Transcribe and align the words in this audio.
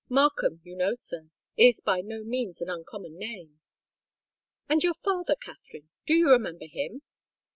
Markham, 0.09 0.61
you 0.63 0.75
know, 0.75 0.95
sir, 0.95 1.29
is 1.57 1.79
by 1.79 2.01
no 2.01 2.23
means 2.23 2.59
an 2.59 2.71
uncommon 2.71 3.19
name." 3.19 3.59
"And 4.67 4.83
your 4.83 4.95
father, 4.95 5.35
Katherine—do 5.39 6.15
you 6.15 6.31
remember 6.31 6.65
him?" 6.65 7.03